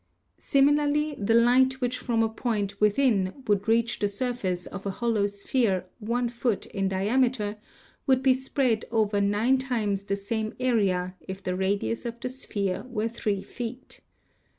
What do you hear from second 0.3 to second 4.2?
Similarly the light which from a point withirrf would reach the